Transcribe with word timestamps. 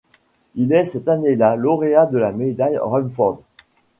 Il 0.55 0.73
est 0.73 0.85
cette 0.85 1.07
année-là 1.07 1.55
lauréat 1.55 2.07
de 2.07 2.17
la 2.17 2.31
Médaille 2.31 2.79
Rumford. 2.81 3.43